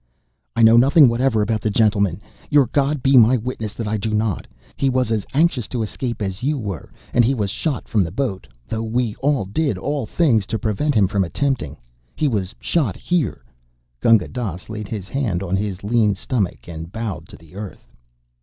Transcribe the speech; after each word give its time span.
"I 0.55 0.63
know 0.63 0.77
nothing 0.77 1.07
whatever 1.09 1.43
about 1.43 1.61
the 1.61 1.69
gentleman. 1.69 2.23
Your 2.49 2.65
God 2.65 3.03
be 3.03 3.17
my 3.17 3.37
witness 3.37 3.75
that 3.75 3.87
I 3.87 3.97
do 3.97 4.09
not. 4.15 4.47
He 4.75 4.89
was 4.89 5.11
as 5.11 5.27
anxious 5.31 5.67
to 5.67 5.83
escape 5.83 6.23
as 6.23 6.41
you 6.41 6.57
were, 6.57 6.91
and 7.13 7.23
he 7.23 7.35
was 7.35 7.51
shot 7.51 7.87
from 7.87 8.03
the 8.03 8.09
boat, 8.09 8.47
though 8.67 8.81
we 8.81 9.13
all 9.17 9.45
did 9.45 9.77
all 9.77 10.07
things 10.07 10.47
to 10.47 10.57
prevent 10.57 10.95
him 10.95 11.07
from 11.07 11.23
attempting. 11.23 11.77
He 12.15 12.27
was 12.27 12.55
shot 12.59 12.95
here." 12.95 13.43
Gunga 13.99 14.27
Dass 14.27 14.69
laid 14.69 14.87
his 14.87 15.07
hand 15.07 15.43
on 15.43 15.55
his 15.55 15.83
lean 15.83 16.15
stomach 16.15 16.67
and 16.67 16.91
bowed 16.91 17.27
to 17.29 17.37
the 17.37 17.53
earth. 17.53 17.93